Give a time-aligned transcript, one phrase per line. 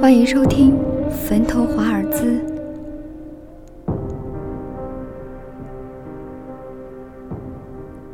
[0.00, 0.76] 欢迎收听
[1.10, 2.40] 《坟头华尔兹》。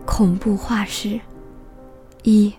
[0.06, 1.20] 恐怖画师
[2.22, 2.54] 一。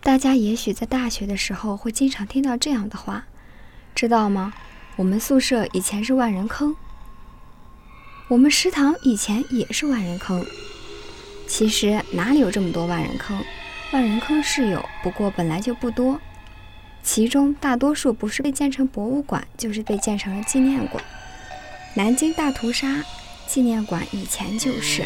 [0.00, 3.24] 大家也许在大学的时候会经常听到这样的话，
[3.92, 4.52] 知道吗？
[4.94, 6.76] 我们宿舍以前是万人坑，
[8.28, 10.46] 我们食堂以前也是万人坑。
[11.52, 13.38] 其实哪里有这么多万人坑？
[13.90, 16.18] 万人坑是有，不过本来就不多。
[17.02, 21.04] 其中大多数不是被建成博物馆，就是被建成了纪念馆。
[21.92, 23.04] 南京大屠杀
[23.46, 25.04] 纪念馆以前就是。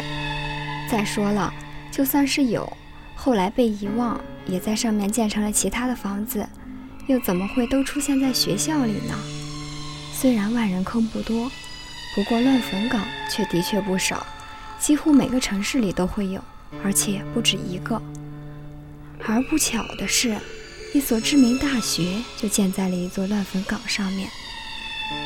[0.89, 1.53] 再说了，
[1.91, 2.77] 就算是有，
[3.13, 6.47] 后来被遗忘，也在上面建成了其他的房子，
[7.07, 9.13] 又怎么会都出现在学校里呢？
[10.13, 11.51] 虽然万人坑不多，
[12.15, 14.25] 不过乱坟岗却的确不少，
[14.79, 16.41] 几乎每个城市里都会有，
[16.83, 18.01] 而且不止一个。
[19.25, 20.35] 而不巧的是。
[20.93, 24.29] 一所知名大学就建在了一座乱坟岗上面。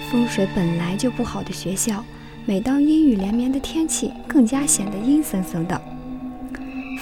[0.09, 2.03] 风水本来就不好的学校，
[2.47, 5.79] 每当阴雨连绵的天气，更加显得阴森森的，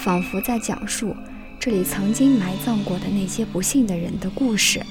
[0.01, 1.15] 仿佛在讲述
[1.57, 4.81] 这里曾经埋葬过的那些不幸的人的故事。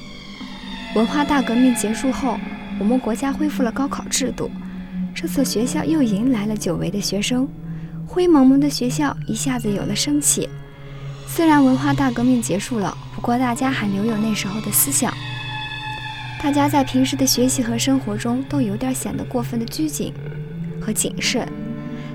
[0.96, 2.40] 文化大革命结束后，
[2.80, 4.50] 我们国家恢复了高考制度，
[5.20, 7.48] 这所学校又迎来了久违的学生，
[8.06, 10.48] 灰蒙蒙的学校一下子有了生气。
[11.26, 15.12] 虽然文化大革命结束了，不过大家还留有那时候的思想。
[16.40, 20.14] 大家在平时的学习和生活中都有点显得过分的拘谨
[20.80, 21.48] 和谨慎，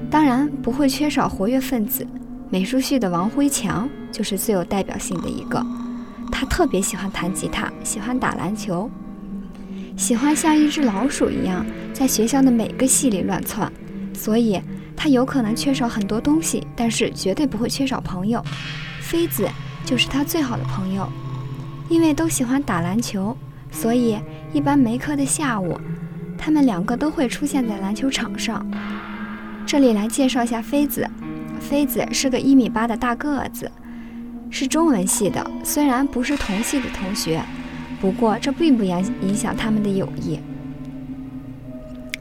[0.09, 2.07] 当然不会缺少活跃分子。
[2.49, 5.61] 美术系的王辉强就是最有代表性的一个。
[6.31, 8.89] 他特别喜欢弹吉他，喜欢打篮球，
[9.95, 13.71] 喜欢像一只老鼠一样在学校的每个系里乱窜。
[14.13, 14.61] 所以
[14.95, 18.43] 他有可能缺少很多东西，但是绝对不会缺少朋友。
[19.01, 19.49] 妃子
[19.83, 21.09] 就是他最好的朋友，
[21.89, 23.35] 因为都喜欢打篮球，
[23.71, 24.17] 所以
[24.53, 25.79] 一般没课的下午，
[26.37, 28.65] 他们两个都会出现在篮球场上。
[29.65, 31.09] 这里来介绍一下妃子，
[31.59, 33.69] 妃子是个一米八的大个子，
[34.49, 37.43] 是中文系的，虽然不是同系的同学，
[38.03, 40.37] 不过这并不影影响他们的友谊。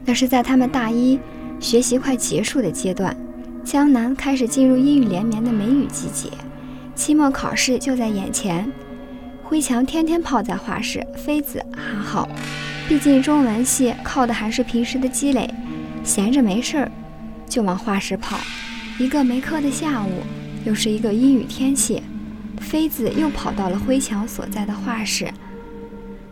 [0.05, 1.19] 那是在他们大一
[1.59, 3.13] 学习快结束的阶段，
[3.65, 6.29] 江南开始进入阴雨连绵的梅雨季节。
[6.95, 8.71] 期末考试就在眼前，
[9.43, 12.29] 辉强天天泡在画室，妃子还好，
[12.87, 15.53] 毕竟中文系靠的还是平时的积累，
[16.01, 16.89] 闲着没事儿
[17.45, 18.37] 就往画室跑。
[18.97, 20.21] 一个没课的下午，
[20.65, 22.01] 又是一个阴雨天气，
[22.61, 25.29] 妃子又跑到了辉强所在的画室。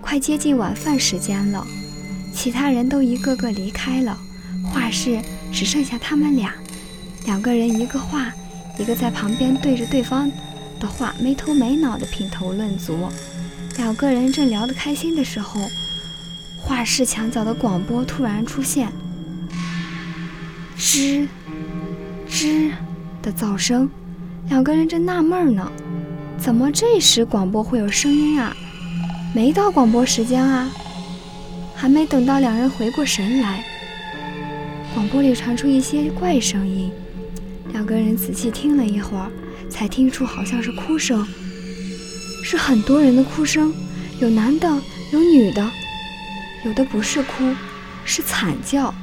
[0.02, 1.66] 快接近晚饭时间了，
[2.34, 4.18] 其他人都一个个离开了，
[4.66, 5.22] 画室
[5.54, 6.54] 只剩下他们俩，
[7.26, 8.34] 两个人一个画，
[8.78, 10.30] 一个在旁边对着对方。
[10.80, 13.08] 的画没头没脑的品头论足，
[13.78, 15.62] 两个人正聊得开心的时候，
[16.60, 18.92] 画室墙角的广播突然出现，
[20.76, 21.28] 吱
[22.28, 22.72] 吱
[23.22, 23.88] 的噪声。
[24.50, 25.72] 两个人正纳闷呢，
[26.40, 28.58] 怎么这时广播会有声音啊？
[29.34, 30.70] 没到广播时间啊！
[31.76, 33.64] 还没等到两人回过神来，
[34.94, 36.92] 广播里传出一些怪声音。
[37.72, 39.32] 两个人仔细听了一会儿。
[39.70, 41.26] 才听出好像是哭声，
[42.44, 43.74] 是很多人的哭声，
[44.20, 44.68] 有男的，
[45.14, 45.72] 有女的，
[46.66, 47.56] 有的不是哭，
[48.04, 48.94] 是惨叫，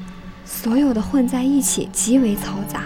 [0.45, 2.83] 所有的混在一起，极为嘈杂。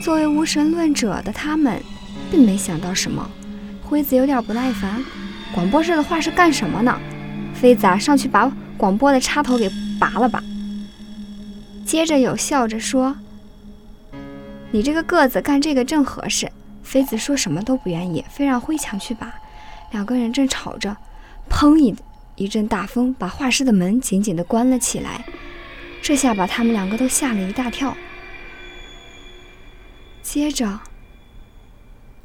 [0.00, 1.82] 作为无神论者的他们，
[2.30, 3.28] 并没想到什么。
[3.88, 5.02] 辉子有点不耐烦
[5.54, 7.00] ：“广播室的话是干什么呢？”
[7.58, 10.42] 妃子啊，上去把广播的插头给拔了吧。
[11.86, 13.16] 接着有笑着说。
[14.70, 16.50] 你这个个子干这个正合适。
[16.82, 19.32] 妃子说什么都不愿意，非让辉强去拔。
[19.90, 20.94] 两个人正吵着，
[21.50, 21.94] 砰一
[22.36, 25.24] 一阵大风把画室的门紧紧地关了起来。
[26.02, 27.96] 这下把他们两个都吓了一大跳。
[30.22, 30.78] 接着，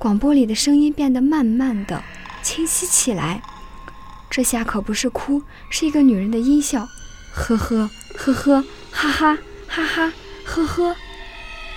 [0.04, 2.04] 广播里的声音变得慢慢的
[2.42, 3.42] 清晰起来。
[4.30, 6.86] 这下可不是哭，是一个女人的音效，
[7.34, 10.14] 呵呵呵呵，哈哈哈哈，
[10.44, 10.94] 呵呵。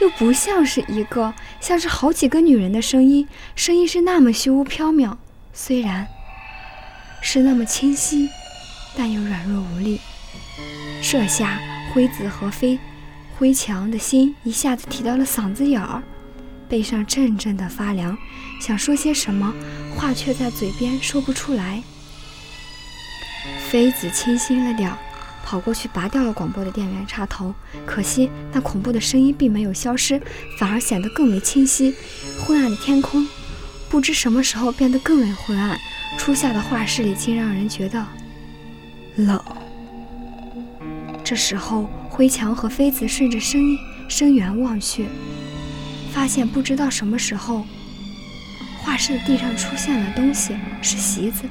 [0.00, 5.16] 又不像是一个，像是好几个女人的声音，声音是那么虚无缥缈，
[5.52, 6.08] 虽然
[7.22, 8.28] 是那么清晰，
[8.96, 10.00] 但又软弱无力。
[11.00, 11.60] 这下
[11.94, 12.80] 辉子和飞
[13.38, 16.02] 辉强的心一下子提到了嗓子眼儿，
[16.68, 18.16] 背上阵阵的发凉，
[18.60, 19.54] 想说些什么，
[19.94, 21.82] 话却在嘴边说不出来。
[23.68, 24.92] 妃子清新了点，
[25.44, 27.54] 跑过去拔掉了广播的电源插头。
[27.84, 30.20] 可惜那恐怖的声音并没有消失，
[30.58, 31.94] 反而显得更为清晰。
[32.40, 33.26] 昏暗的天空
[33.88, 35.78] 不知什么时候变得更为昏暗，
[36.18, 38.04] 初夏的画室里竟让人觉得
[39.16, 39.40] 冷。
[41.22, 43.78] 这时候，灰墙和妃子顺着声音
[44.08, 45.06] 声源望去，
[46.16, 47.66] 发现不知道什么时候，
[48.78, 51.42] 画室的地上出现了东西，是席子，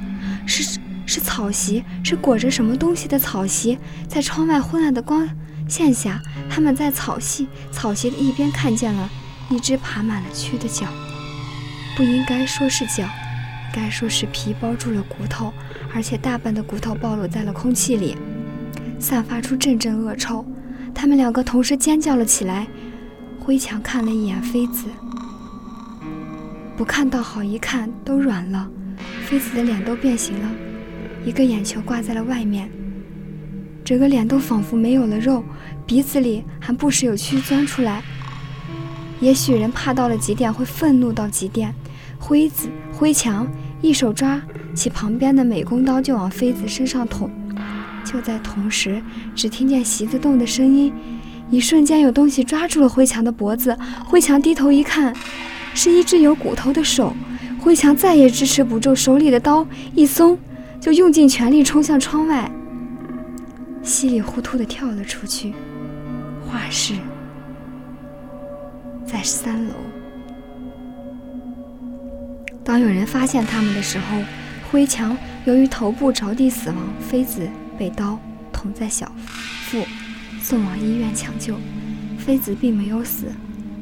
[0.47, 0.79] 是。
[1.07, 3.77] 是草席，是裹着什么东西的草席。
[4.07, 5.29] 在窗外昏暗的光
[5.67, 6.19] 线下，
[6.49, 9.07] 他们在草席草席的一边看见了
[9.51, 10.87] 一只爬满了蛆的脚。
[11.95, 13.07] 不应该说是脚，
[13.71, 15.53] 该说是皮包住了骨头，
[15.93, 18.17] 而且大半的骨头暴露在了空气里，
[18.99, 20.43] 散发出阵阵恶臭。
[20.91, 22.65] 他们两个同时尖叫了起来。
[23.45, 24.87] 灰墙看了一眼妃子，
[26.75, 28.67] 不看倒好，一看都软了，
[29.23, 30.49] 妃子的脸都变形了。
[31.23, 32.67] 一个眼球挂在了外面，
[33.83, 35.43] 整个脸都仿佛没有了肉，
[35.85, 38.01] 鼻子里还不时有蛆钻出来。
[39.19, 41.71] 也许人怕到了极点，会愤怒到极点。
[42.17, 43.47] 灰子灰墙
[43.79, 44.41] 一手抓
[44.73, 47.29] 起旁边的美工刀就往妃子身上捅。
[48.03, 49.03] 就在同时，
[49.35, 50.91] 只听见席子动的声音，
[51.49, 53.77] 一瞬间有东西抓住了灰墙的脖子。
[54.05, 55.15] 灰墙低头一看，
[55.73, 57.13] 是一只有骨头的手。
[57.59, 60.37] 灰墙再也支持不住，手里的刀一松。
[60.81, 62.51] 就用尽全力冲向窗外，
[63.81, 65.51] 稀里糊涂的跳了出去。
[66.45, 66.93] 画室
[69.03, 69.73] 在三楼。
[72.63, 74.21] 当有人发现他们的时候，
[74.69, 77.49] 灰墙由于头部着地死亡，妃子
[77.79, 78.19] 被刀
[78.53, 79.11] 捅在小
[79.67, 79.83] 腹，
[80.47, 81.57] 送往医院抢救。
[82.19, 83.25] 妃子并没有死，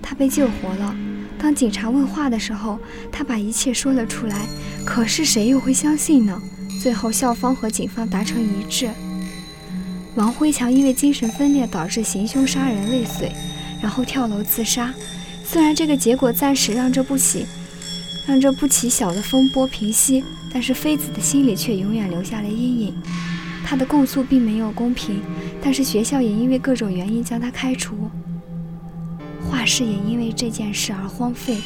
[0.01, 0.95] 她被救活了。
[1.37, 2.79] 当警察问话的时候，
[3.11, 4.45] 她把一切说了出来。
[4.85, 6.41] 可是谁又会相信呢？
[6.81, 8.89] 最后，校方和警方达成一致，
[10.15, 13.33] 王辉强因为精神分裂导致行凶杀人未遂，
[13.81, 14.93] 然后跳楼自杀。
[15.43, 17.45] 虽然这个结果暂时让这不起，
[18.25, 22.93] 让这不起小的风波平息，但是妃子的心里却永远留下了阴影。
[23.65, 25.21] 他的供诉并没有公平，
[25.63, 28.11] 但是学校也因为各种原因将他开除，
[29.49, 31.57] 画室也因为这件事而荒废，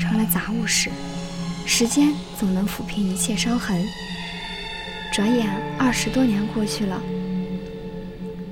[0.00, 0.90] 成了杂物室。
[1.64, 3.80] 时间总能抚平一切伤痕。
[5.12, 7.00] 转眼二十多年过去了，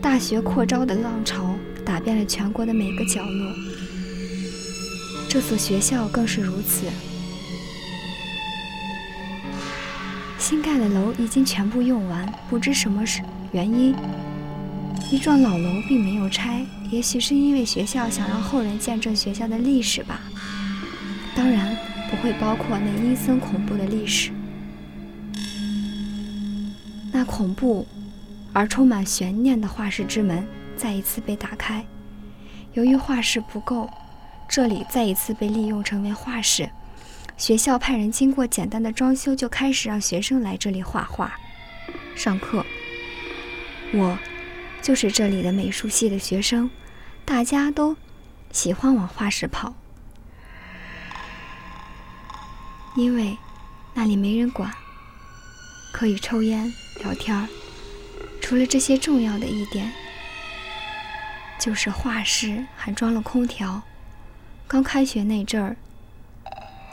[0.00, 3.53] 大学扩招的浪潮打遍了全国的每个角落，
[5.29, 6.87] 这所学校更是如此。
[10.38, 13.94] 新盖的楼已经全部用完，不知什么是原因，
[15.12, 20.19] 一幢老楼并没有拆，也许是因为学校想让后人见证学校的历史吧。
[21.37, 21.76] 当然
[22.11, 24.31] 不会包括那阴森恐怖的历史。
[27.12, 27.87] 那恐怖
[28.55, 30.49] 而充满悬念的画室之门
[30.79, 31.85] 再一次被打开。
[32.73, 33.91] 由于画室不够，
[34.49, 36.70] 这里再一次被利用成为画室。
[37.37, 41.35] 学校派人经过简单的装修，就开始让学生来这里画画、
[42.17, 42.64] 上课。
[43.92, 44.19] 我
[44.83, 46.69] 就是这里的美术系的学生，
[47.25, 47.97] 大家都
[48.51, 49.75] 喜欢往画室跑，
[52.97, 53.39] 因为
[53.95, 54.71] 那里没人管。
[55.93, 57.47] 可以抽烟聊天儿，
[58.41, 59.93] 除了这些重要的一点，
[61.61, 63.83] 就是画室还装了空调。
[64.67, 65.77] 刚开学那阵儿，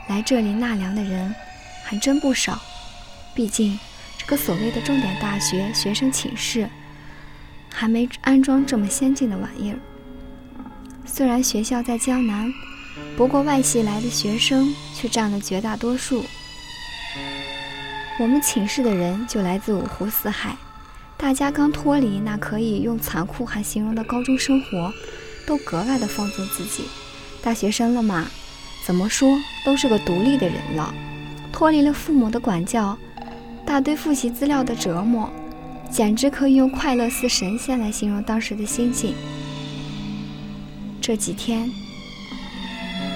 [0.06, 1.34] 来这里纳凉的人
[1.82, 2.60] 还真不少。
[3.34, 3.80] 毕竟
[4.18, 6.68] 这个所谓的重点大学，学生寝室
[7.72, 9.78] 还没安装这么先进的玩意儿。
[11.04, 12.52] 虽然学校在江南，
[13.16, 16.24] 不过外系来的学生却占了绝大多数。
[18.18, 20.56] 我们寝室的人就来自五湖四海，
[21.16, 24.92] 大家刚脱离那可以用残酷来形容的高中生活，
[25.46, 26.84] 都格外的放纵自己。
[27.42, 28.26] 大学生了嘛，
[28.84, 30.94] 怎么说都是个独立的人了，
[31.50, 32.98] 脱离了父母的管教，
[33.64, 35.32] 大堆复习资料的折磨，
[35.90, 39.14] 简直可以用快乐似神仙来形容当时的心境。
[41.00, 41.68] 这几天，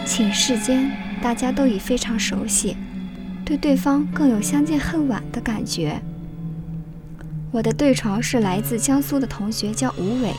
[0.05, 0.91] 寝室间
[1.23, 2.77] 大家都已非常熟悉。
[3.45, 6.01] 对对方更有相见恨晚的感觉。
[7.53, 10.33] 我的对床是来自江苏的同学，叫吴伟，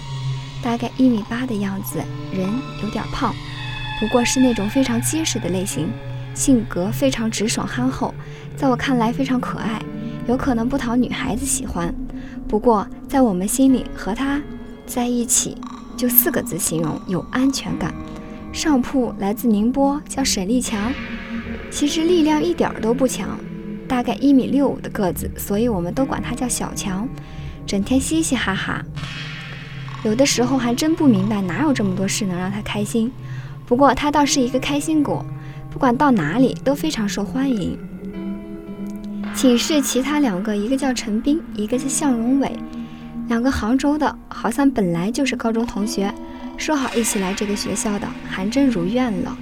[0.61, 1.99] 大概一米八的样子，
[2.33, 2.49] 人
[2.81, 3.33] 有点胖，
[3.99, 5.87] 不过是那种非常结实的类型，
[6.33, 8.13] 性格非常直爽憨厚，
[8.57, 9.79] 在我看来非常可爱，
[10.27, 11.93] 有可能不讨女孩子喜欢，
[12.47, 14.41] 不过在我们心里和他
[14.85, 15.55] 在一起，
[15.95, 17.93] 就四个字形容：有安全感。
[18.51, 20.91] 上铺来自宁波，叫沈立强。
[21.69, 23.37] 其实力量一点都不强，
[23.87, 27.07] 大概一米六五的个子，所以我们都管他叫小强。
[27.67, 28.83] 整天嘻嘻哈哈。
[30.03, 33.11] 有的时候还真不明白哪有这么多事能让他开心。
[33.65, 35.25] 不过他倒是一个开心果，
[35.69, 37.77] 不管到哪里都非常受欢迎。
[39.35, 42.49] 寝室其他两个，一个叫陈斌，一个叫向荣伟，
[43.27, 46.11] 两个杭州的，好像本来就是高中同学，
[46.55, 49.37] 说好一起来这个学校的，还真如愿了。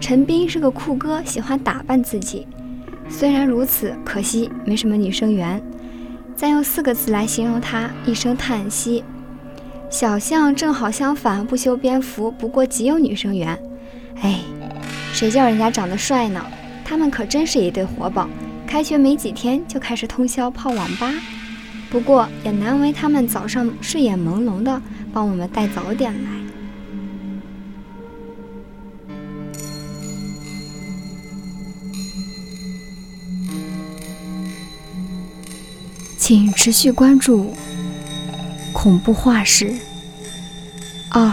[0.00, 2.46] 陈斌是个酷哥，喜欢打扮自己。
[3.08, 5.60] 虽然如此，可惜没什么女生缘。
[6.36, 9.02] 再用四个字来形容他，一声叹息。
[9.90, 13.58] 小象正好相反，不修边幅，不过极有女生缘。
[14.22, 14.38] 哎，
[15.12, 16.40] 谁叫人家长得帅呢？
[16.84, 18.28] 他们可真是一对活宝。
[18.70, 21.12] 开学没几天就开始通宵泡网吧，
[21.90, 24.80] 不过也难为他们早上睡眼朦胧的
[25.12, 26.30] 帮我们带早点来。
[36.16, 37.46] 请持续关注
[38.72, 39.74] 《恐怖画室
[41.10, 41.26] 二》。